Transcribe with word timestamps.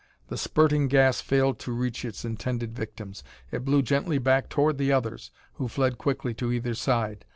The 0.29 0.35
spurting 0.37 0.87
gas 0.87 1.21
failed 1.21 1.59
to 1.59 1.71
reach 1.71 2.03
its 2.03 2.25
intended 2.25 2.73
victims; 2.73 3.23
it 3.51 3.63
blew 3.63 3.83
gently 3.83 4.17
back 4.17 4.49
toward 4.49 4.79
the 4.79 4.91
others 4.91 5.29
who 5.53 5.67
fled 5.67 5.99
quickly 5.99 6.33
to 6.33 6.51
either 6.51 6.73
side. 6.73 7.23